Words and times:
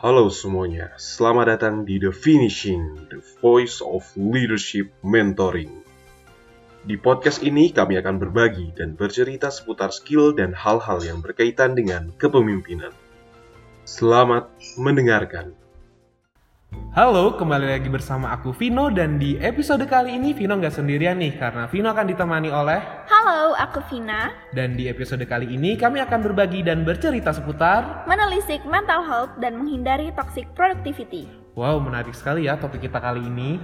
Halo 0.00 0.32
semuanya, 0.32 0.96
selamat 0.96 1.60
datang 1.60 1.84
di 1.84 2.00
The 2.00 2.08
Finishing, 2.08 3.12
The 3.12 3.20
Voice 3.44 3.84
of 3.84 4.08
Leadership 4.16 4.88
Mentoring. 5.04 5.84
Di 6.88 6.96
podcast 6.96 7.44
ini 7.44 7.68
kami 7.68 8.00
akan 8.00 8.16
berbagi 8.16 8.72
dan 8.72 8.96
bercerita 8.96 9.52
seputar 9.52 9.92
skill 9.92 10.32
dan 10.32 10.56
hal-hal 10.56 11.04
yang 11.04 11.20
berkaitan 11.20 11.76
dengan 11.76 12.16
kepemimpinan. 12.16 12.96
Selamat 13.84 14.48
mendengarkan. 14.80 15.52
Halo, 16.94 17.34
kembali 17.34 17.66
lagi 17.66 17.90
bersama 17.90 18.30
aku 18.30 18.54
Vino 18.54 18.94
dan 18.94 19.18
di 19.18 19.34
episode 19.42 19.82
kali 19.90 20.14
ini 20.14 20.30
Vino 20.30 20.54
nggak 20.54 20.70
sendirian 20.78 21.18
nih 21.18 21.34
karena 21.34 21.66
Vino 21.66 21.90
akan 21.90 22.06
ditemani 22.06 22.46
oleh 22.50 22.78
Halo, 23.10 23.58
aku 23.58 23.82
Vina. 23.90 24.30
dan 24.54 24.78
di 24.78 24.86
episode 24.86 25.26
kali 25.26 25.50
ini 25.50 25.74
kami 25.74 25.98
akan 25.98 26.22
berbagi 26.22 26.62
dan 26.62 26.86
bercerita 26.86 27.34
seputar 27.34 28.06
Menelisik 28.06 28.62
mental 28.70 29.02
health 29.02 29.34
dan 29.42 29.58
menghindari 29.58 30.14
toxic 30.14 30.46
productivity. 30.54 31.26
Wow, 31.58 31.82
menarik 31.82 32.14
sekali 32.14 32.46
ya 32.46 32.54
topik 32.54 32.86
kita 32.86 33.02
kali 33.02 33.26
ini. 33.26 33.58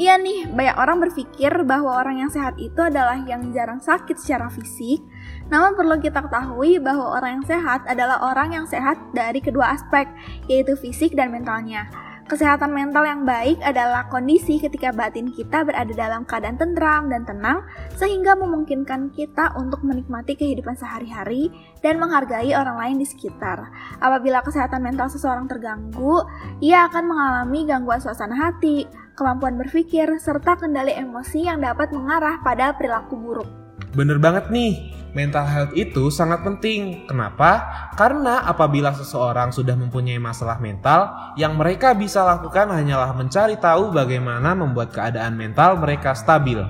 Iya 0.00 0.16
nih, 0.16 0.48
banyak 0.48 0.76
orang 0.80 0.96
berpikir 0.96 1.52
bahwa 1.68 1.92
orang 1.92 2.24
yang 2.24 2.32
sehat 2.32 2.56
itu 2.56 2.80
adalah 2.80 3.20
yang 3.28 3.52
jarang 3.52 3.84
sakit 3.84 4.16
secara 4.16 4.48
fisik. 4.48 5.04
Namun 5.52 5.76
perlu 5.76 6.00
kita 6.00 6.24
ketahui 6.24 6.80
bahwa 6.80 7.20
orang 7.20 7.40
yang 7.40 7.44
sehat 7.44 7.84
adalah 7.84 8.16
orang 8.24 8.56
yang 8.56 8.64
sehat 8.64 8.96
dari 9.12 9.44
kedua 9.44 9.76
aspek, 9.76 10.08
yaitu 10.48 10.72
fisik 10.80 11.12
dan 11.12 11.28
mentalnya. 11.28 11.84
Kesehatan 12.30 12.70
mental 12.70 13.02
yang 13.02 13.26
baik 13.26 13.58
adalah 13.58 14.06
kondisi 14.06 14.62
ketika 14.62 14.94
batin 14.94 15.34
kita 15.34 15.66
berada 15.66 15.90
dalam 15.90 16.22
keadaan 16.22 16.54
tentram 16.54 17.10
dan 17.10 17.26
tenang, 17.26 17.66
sehingga 17.98 18.38
memungkinkan 18.38 19.10
kita 19.10 19.58
untuk 19.58 19.82
menikmati 19.82 20.38
kehidupan 20.38 20.78
sehari-hari 20.78 21.50
dan 21.82 21.98
menghargai 21.98 22.54
orang 22.54 22.78
lain 22.78 22.96
di 23.02 23.06
sekitar. 23.10 23.66
Apabila 23.98 24.46
kesehatan 24.46 24.78
mental 24.78 25.10
seseorang 25.10 25.50
terganggu, 25.50 26.22
ia 26.62 26.86
akan 26.86 27.10
mengalami 27.10 27.66
gangguan 27.66 27.98
suasana 27.98 28.38
hati, 28.38 28.86
kemampuan 29.18 29.58
berpikir, 29.58 30.06
serta 30.22 30.54
kendali 30.54 30.94
emosi 30.94 31.50
yang 31.50 31.58
dapat 31.58 31.90
mengarah 31.90 32.38
pada 32.46 32.78
perilaku 32.78 33.18
buruk. 33.18 33.59
Bener 33.90 34.22
banget 34.22 34.54
nih, 34.54 34.94
mental 35.18 35.42
health 35.42 35.74
itu 35.74 36.14
sangat 36.14 36.46
penting. 36.46 37.10
Kenapa? 37.10 37.66
Karena 37.98 38.46
apabila 38.46 38.94
seseorang 38.94 39.50
sudah 39.50 39.74
mempunyai 39.74 40.22
masalah 40.22 40.62
mental, 40.62 41.34
yang 41.34 41.58
mereka 41.58 41.90
bisa 41.90 42.22
lakukan 42.22 42.70
hanyalah 42.70 43.10
mencari 43.18 43.58
tahu 43.58 43.90
bagaimana 43.90 44.54
membuat 44.54 44.94
keadaan 44.94 45.34
mental 45.34 45.74
mereka 45.82 46.14
stabil. 46.14 46.62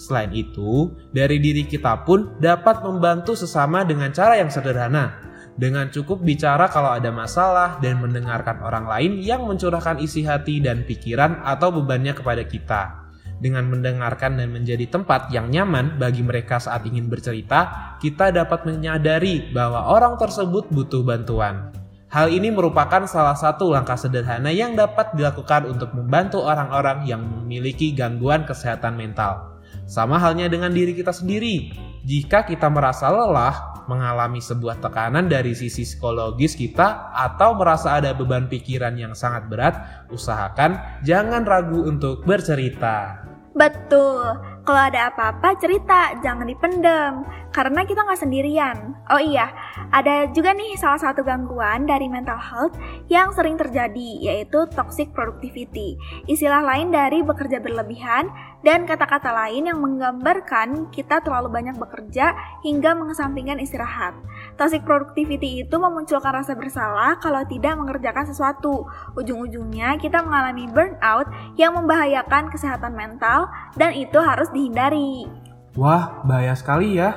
Selain 0.00 0.32
itu, 0.32 0.96
dari 1.12 1.38
diri 1.38 1.68
kita 1.68 2.08
pun 2.08 2.40
dapat 2.40 2.80
membantu 2.82 3.36
sesama 3.36 3.84
dengan 3.84 4.08
cara 4.10 4.40
yang 4.40 4.48
sederhana. 4.48 5.20
Dengan 5.52 5.92
cukup 5.92 6.24
bicara 6.24 6.72
kalau 6.72 6.96
ada 6.96 7.12
masalah 7.12 7.76
dan 7.84 8.00
mendengarkan 8.00 8.64
orang 8.64 8.88
lain 8.88 9.20
yang 9.20 9.44
mencurahkan 9.44 10.00
isi 10.00 10.24
hati 10.24 10.64
dan 10.64 10.88
pikiran 10.88 11.44
atau 11.44 11.68
bebannya 11.68 12.16
kepada 12.16 12.40
kita. 12.48 13.01
Dengan 13.42 13.66
mendengarkan 13.66 14.38
dan 14.38 14.54
menjadi 14.54 14.86
tempat 14.86 15.26
yang 15.34 15.50
nyaman 15.50 15.98
bagi 15.98 16.22
mereka 16.22 16.62
saat 16.62 16.86
ingin 16.86 17.10
bercerita, 17.10 17.98
kita 17.98 18.30
dapat 18.30 18.62
menyadari 18.62 19.50
bahwa 19.50 19.90
orang 19.90 20.14
tersebut 20.14 20.70
butuh 20.70 21.02
bantuan. 21.02 21.74
Hal 22.06 22.30
ini 22.30 22.54
merupakan 22.54 23.02
salah 23.10 23.34
satu 23.34 23.74
langkah 23.74 23.98
sederhana 23.98 24.54
yang 24.54 24.78
dapat 24.78 25.18
dilakukan 25.18 25.66
untuk 25.66 25.90
membantu 25.90 26.38
orang-orang 26.38 27.02
yang 27.02 27.18
memiliki 27.18 27.90
gangguan 27.90 28.46
kesehatan 28.46 28.94
mental. 28.94 29.58
Sama 29.90 30.22
halnya 30.22 30.46
dengan 30.46 30.70
diri 30.70 30.94
kita 30.94 31.10
sendiri. 31.10 31.74
Jika 32.06 32.46
kita 32.46 32.70
merasa 32.70 33.10
lelah, 33.10 33.82
mengalami 33.90 34.38
sebuah 34.38 34.78
tekanan 34.78 35.26
dari 35.26 35.58
sisi 35.58 35.82
psikologis 35.82 36.54
kita, 36.54 37.10
atau 37.10 37.58
merasa 37.58 37.98
ada 37.98 38.14
beban 38.14 38.46
pikiran 38.46 38.94
yang 38.94 39.18
sangat 39.18 39.50
berat, 39.50 40.06
usahakan 40.14 41.02
jangan 41.02 41.42
ragu 41.42 41.90
untuk 41.90 42.22
bercerita. 42.22 43.31
Betul, 43.52 44.32
kalau 44.64 44.82
ada 44.88 45.12
apa-apa 45.12 45.60
cerita, 45.60 46.16
jangan 46.24 46.48
dipendem, 46.48 47.20
karena 47.52 47.84
kita 47.84 48.00
nggak 48.00 48.24
sendirian. 48.24 48.96
Oh 49.12 49.20
iya, 49.20 49.52
ada 49.92 50.24
juga 50.32 50.56
nih 50.56 50.72
salah 50.80 50.96
satu 50.96 51.20
gangguan 51.20 51.84
dari 51.84 52.08
mental 52.08 52.40
health 52.40 52.72
yang 53.12 53.28
sering 53.36 53.60
terjadi, 53.60 54.24
yaitu 54.24 54.64
toxic 54.72 55.12
productivity. 55.12 56.00
Istilah 56.24 56.64
lain 56.64 56.88
dari 56.88 57.20
bekerja 57.20 57.60
berlebihan 57.60 58.32
dan 58.64 58.88
kata-kata 58.88 59.36
lain 59.36 59.68
yang 59.68 59.84
menggambarkan 59.84 60.88
kita 60.88 61.20
terlalu 61.20 61.52
banyak 61.52 61.76
bekerja 61.76 62.32
hingga 62.64 62.96
mengesampingkan 62.96 63.60
istirahat. 63.60 64.16
Toxic 64.60 64.84
productivity 64.84 65.64
itu 65.64 65.76
memunculkan 65.80 66.32
rasa 66.32 66.52
bersalah 66.52 67.16
kalau 67.18 67.40
tidak 67.48 67.74
mengerjakan 67.76 68.28
sesuatu. 68.28 68.84
Ujung-ujungnya 69.16 69.96
kita 69.96 70.20
mengalami 70.20 70.68
burnout 70.68 71.28
yang 71.56 71.72
membahayakan 71.76 72.52
kesehatan 72.52 72.92
mental 72.92 73.48
dan 73.74 73.96
itu 73.96 74.18
harus 74.20 74.52
dihindari. 74.52 75.26
Wah, 75.72 76.20
bahaya 76.28 76.52
sekali 76.52 77.00
ya. 77.00 77.16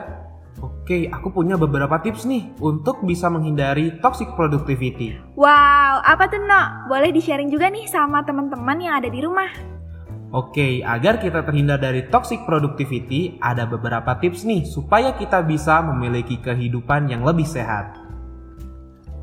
Oke, 0.63 1.11
aku 1.11 1.35
punya 1.35 1.59
beberapa 1.59 1.99
tips 1.99 2.23
nih 2.23 2.55
untuk 2.63 3.03
bisa 3.03 3.27
menghindari 3.27 3.99
toxic 3.99 4.31
productivity. 4.39 5.19
Wow, 5.35 5.99
apa 5.99 6.31
tuh 6.31 6.39
No? 6.39 6.87
Boleh 6.87 7.11
di-sharing 7.11 7.51
juga 7.51 7.67
nih 7.67 7.91
sama 7.91 8.23
teman-teman 8.23 8.79
yang 8.79 8.95
ada 8.95 9.11
di 9.11 9.19
rumah. 9.19 9.74
Oke, 10.33 10.81
agar 10.81 11.21
kita 11.21 11.45
terhindar 11.45 11.77
dari 11.77 12.09
toxic 12.09 12.41
productivity, 12.49 13.37
ada 13.37 13.69
beberapa 13.69 14.17
tips 14.17 14.41
nih 14.47 14.65
supaya 14.65 15.13
kita 15.13 15.45
bisa 15.45 15.85
memiliki 15.85 16.41
kehidupan 16.41 17.13
yang 17.13 17.21
lebih 17.21 17.45
sehat. 17.45 17.93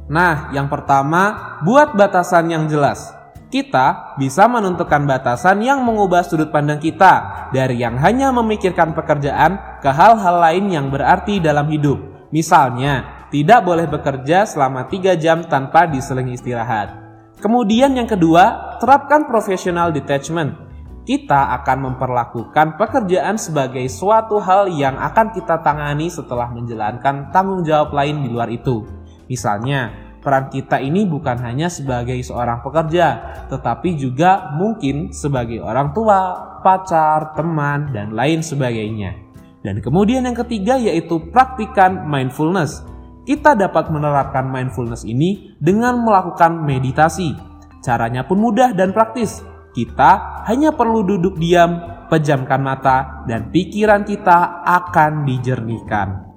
Nah, 0.07 0.55
yang 0.55 0.71
pertama, 0.71 1.59
buat 1.67 1.99
batasan 1.99 2.53
yang 2.53 2.65
jelas. 2.71 3.11
Kita 3.53 4.17
bisa 4.17 4.49
menentukan 4.49 5.05
batasan 5.05 5.61
yang 5.61 5.85
mengubah 5.85 6.25
sudut 6.25 6.49
pandang 6.49 6.81
kita 6.81 7.49
dari 7.53 7.84
yang 7.84 8.01
hanya 8.01 8.33
memikirkan 8.33 8.97
pekerjaan 8.97 9.81
ke 9.84 9.91
hal-hal 9.93 10.41
lain 10.41 10.73
yang 10.73 10.89
berarti 10.89 11.37
dalam 11.37 11.69
hidup. 11.69 12.01
Misalnya, 12.33 13.29
tidak 13.29 13.61
boleh 13.65 13.84
bekerja 13.84 14.49
selama 14.49 14.89
3 14.89 15.21
jam 15.21 15.45
tanpa 15.45 15.84
diseling 15.84 16.33
istirahat. 16.33 16.97
Kemudian 17.43 17.93
yang 17.93 18.09
kedua, 18.09 18.79
terapkan 18.81 19.29
professional 19.29 19.93
detachment 19.93 20.57
kita 21.03 21.59
akan 21.63 21.93
memperlakukan 21.93 22.79
pekerjaan 22.79 23.35
sebagai 23.35 23.83
suatu 23.91 24.39
hal 24.39 24.71
yang 24.71 24.95
akan 24.95 25.35
kita 25.35 25.59
tangani 25.59 26.07
setelah 26.07 26.47
menjalankan 26.55 27.35
tanggung 27.35 27.67
jawab 27.67 27.91
lain 27.91 28.23
di 28.23 28.29
luar 28.31 28.47
itu. 28.47 28.87
Misalnya, 29.27 29.91
peran 30.23 30.47
kita 30.47 30.79
ini 30.79 31.03
bukan 31.03 31.43
hanya 31.43 31.67
sebagai 31.67 32.15
seorang 32.23 32.63
pekerja, 32.63 33.07
tetapi 33.51 33.99
juga 33.99 34.55
mungkin 34.55 35.11
sebagai 35.11 35.59
orang 35.59 35.91
tua, 35.91 36.39
pacar, 36.63 37.34
teman, 37.34 37.91
dan 37.91 38.15
lain 38.15 38.39
sebagainya. 38.39 39.19
Dan 39.63 39.83
kemudian 39.83 40.23
yang 40.23 40.39
ketiga 40.39 40.79
yaitu 40.79 41.19
praktikan 41.34 42.07
mindfulness. 42.07 42.87
Kita 43.23 43.55
dapat 43.55 43.87
menerapkan 43.87 44.43
mindfulness 44.51 45.07
ini 45.07 45.55
dengan 45.63 46.03
melakukan 46.03 46.59
meditasi. 46.67 47.39
Caranya 47.79 48.27
pun 48.27 48.43
mudah 48.43 48.75
dan 48.75 48.91
praktis 48.91 49.47
kita 49.72 50.44
hanya 50.49 50.72
perlu 50.72 51.05
duduk 51.05 51.41
diam, 51.41 51.81
pejamkan 52.12 52.60
mata, 52.60 53.25
dan 53.25 53.49
pikiran 53.49 54.05
kita 54.05 54.65
akan 54.65 55.25
dijernihkan. 55.25 56.33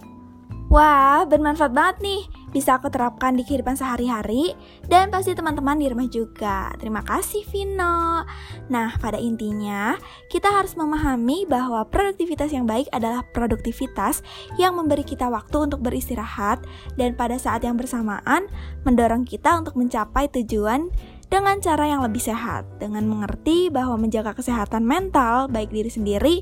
Wah, 0.65 1.29
bermanfaat 1.29 1.71
banget 1.77 1.97
nih. 2.01 2.21
Bisa 2.49 2.79
aku 2.79 2.89
terapkan 2.89 3.37
di 3.37 3.45
kehidupan 3.45 3.77
sehari-hari 3.77 4.57
dan 4.89 5.13
pasti 5.13 5.37
teman-teman 5.37 5.77
di 5.77 5.91
rumah 5.91 6.09
juga. 6.09 6.73
Terima 6.81 7.05
kasih 7.05 7.45
Vino. 7.51 8.25
Nah, 8.71 8.89
pada 8.97 9.21
intinya 9.21 9.93
kita 10.31 10.49
harus 10.49 10.73
memahami 10.73 11.45
bahwa 11.45 11.85
produktivitas 11.85 12.49
yang 12.49 12.65
baik 12.65 12.89
adalah 12.95 13.21
produktivitas 13.29 14.25
yang 14.57 14.73
memberi 14.73 15.05
kita 15.05 15.29
waktu 15.29 15.69
untuk 15.69 15.85
beristirahat 15.85 16.63
dan 16.97 17.13
pada 17.13 17.37
saat 17.37 17.61
yang 17.61 17.77
bersamaan 17.77 18.49
mendorong 18.87 19.21
kita 19.27 19.61
untuk 19.61 19.77
mencapai 19.77 20.31
tujuan 20.33 20.89
dengan 21.25 21.57
cara 21.57 21.89
yang 21.89 22.05
lebih 22.05 22.21
sehat, 22.21 22.69
dengan 22.77 23.05
mengerti 23.09 23.73
bahwa 23.73 23.97
menjaga 23.97 24.37
kesehatan 24.37 24.85
mental, 24.85 25.49
baik 25.49 25.73
diri 25.73 25.89
sendiri 25.89 26.35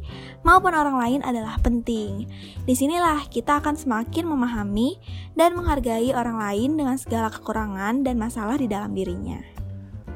maupun 0.44 0.76
orang 0.76 1.00
lain 1.00 1.20
adalah 1.24 1.56
penting. 1.64 2.28
Di 2.68 2.76
sinilah 2.76 3.32
kita 3.32 3.64
akan 3.64 3.80
semakin 3.80 4.28
memahami 4.28 5.00
dan 5.40 5.56
menghargai 5.56 6.12
orang 6.12 6.36
lain 6.36 6.76
dengan 6.76 7.00
segala 7.00 7.32
kekurangan 7.32 8.04
dan 8.04 8.20
masalah 8.20 8.60
di 8.60 8.68
dalam 8.68 8.92
dirinya. 8.92 9.40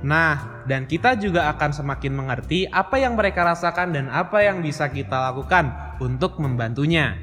Nah, 0.06 0.62
dan 0.70 0.86
kita 0.86 1.18
juga 1.18 1.50
akan 1.50 1.74
semakin 1.74 2.14
mengerti 2.14 2.70
apa 2.70 3.02
yang 3.02 3.18
mereka 3.18 3.42
rasakan 3.42 3.98
dan 3.98 4.06
apa 4.14 4.46
yang 4.46 4.62
bisa 4.62 4.92
kita 4.94 5.34
lakukan 5.34 5.74
untuk 5.98 6.38
membantunya. 6.38 7.18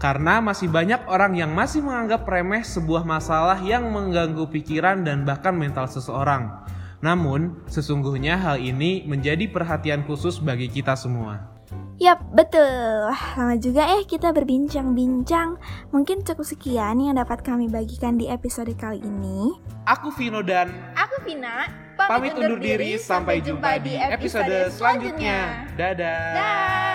Karena 0.00 0.40
masih 0.40 0.72
banyak 0.72 1.04
orang 1.04 1.36
yang 1.36 1.52
masih 1.52 1.84
menganggap 1.84 2.24
remeh 2.24 2.64
sebuah 2.64 3.04
masalah 3.04 3.60
yang 3.60 3.92
mengganggu 3.92 4.48
pikiran 4.48 5.04
dan 5.04 5.28
bahkan 5.28 5.52
mental 5.52 5.84
seseorang. 5.84 6.64
Namun, 7.04 7.68
sesungguhnya 7.68 8.40
hal 8.40 8.56
ini 8.56 9.04
menjadi 9.04 9.44
perhatian 9.52 10.08
khusus 10.08 10.40
bagi 10.40 10.72
kita 10.72 10.96
semua. 10.96 11.52
Yap, 12.00 12.24
betul. 12.32 13.12
Lama 13.36 13.54
juga 13.60 13.86
eh 13.92 14.08
kita 14.08 14.32
berbincang-bincang. 14.32 15.60
Mungkin 15.92 16.24
cukup 16.24 16.42
sekian 16.48 16.98
yang 16.98 17.20
dapat 17.20 17.44
kami 17.44 17.68
bagikan 17.68 18.16
di 18.16 18.26
episode 18.26 18.72
kali 18.74 18.98
ini. 19.04 19.52
Aku 19.84 20.10
Vino 20.16 20.40
dan 20.40 20.72
Aku 20.96 21.22
Vina. 21.22 21.68
Pamit 21.94 22.34
undur 22.34 22.58
diri, 22.58 22.98
sampai 22.98 23.38
jumpa 23.38 23.78
di 23.78 23.94
episode 23.94 24.72
selanjutnya. 24.74 25.70
Dadah. 25.78 26.24
Dah. 26.34 26.93